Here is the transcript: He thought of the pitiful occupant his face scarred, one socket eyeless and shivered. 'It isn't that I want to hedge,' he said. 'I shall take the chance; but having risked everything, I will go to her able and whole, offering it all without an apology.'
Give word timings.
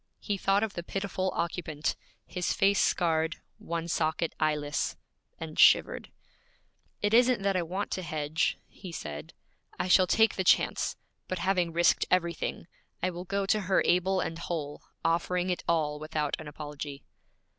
He 0.19 0.35
thought 0.35 0.63
of 0.63 0.73
the 0.73 0.81
pitiful 0.81 1.31
occupant 1.35 1.95
his 2.25 2.53
face 2.53 2.79
scarred, 2.81 3.39
one 3.59 3.87
socket 3.87 4.33
eyeless 4.39 4.95
and 5.39 5.59
shivered. 5.59 6.09
'It 7.03 7.13
isn't 7.13 7.43
that 7.43 7.55
I 7.55 7.61
want 7.61 7.91
to 7.91 8.01
hedge,' 8.01 8.57
he 8.67 8.91
said. 8.91 9.35
'I 9.79 9.87
shall 9.89 10.07
take 10.07 10.37
the 10.37 10.43
chance; 10.43 10.95
but 11.27 11.37
having 11.37 11.71
risked 11.71 12.05
everything, 12.09 12.65
I 13.03 13.11
will 13.11 13.25
go 13.25 13.45
to 13.45 13.59
her 13.61 13.83
able 13.85 14.21
and 14.21 14.39
whole, 14.39 14.81
offering 15.05 15.51
it 15.51 15.63
all 15.67 15.99
without 15.99 16.35
an 16.39 16.47
apology.' 16.47 17.03